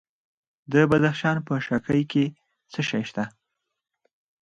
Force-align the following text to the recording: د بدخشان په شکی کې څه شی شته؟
د 0.71 0.73
بدخشان 0.91 1.37
په 1.47 1.53
شکی 1.67 2.01
کې 2.11 2.25
څه 2.71 2.81
شی 2.89 3.03
شته؟ 3.09 3.23